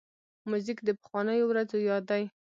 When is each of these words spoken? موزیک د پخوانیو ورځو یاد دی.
موزیک 0.49 0.79
د 0.85 0.89
پخوانیو 0.99 1.49
ورځو 1.49 1.77
یاد 1.89 2.03
دی. 2.11 2.23